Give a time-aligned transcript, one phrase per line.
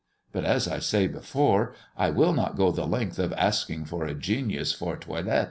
[0.31, 4.15] But, as I said before, I will not go the length of asking for a
[4.15, 5.39] genius for toilet.